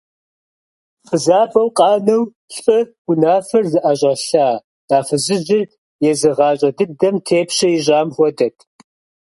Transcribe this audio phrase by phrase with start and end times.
[1.07, 2.23] Фызабэу къанэу
[2.55, 4.47] лӏы унафэр зыӏэщӏэлъа
[4.95, 5.63] а фызыжьыр
[6.09, 8.57] езы гъащӏэ дыдэм тепщэ ищӏам хуэдэт.